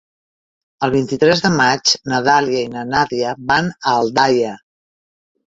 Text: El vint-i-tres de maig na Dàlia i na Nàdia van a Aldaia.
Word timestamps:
El 0.85 0.93
vint-i-tres 0.95 1.43
de 1.47 1.51
maig 1.59 1.91
na 2.13 2.23
Dàlia 2.29 2.65
i 2.69 2.73
na 2.77 2.87
Nàdia 2.95 3.35
van 3.53 3.71
a 3.77 3.95
Aldaia. 4.01 4.57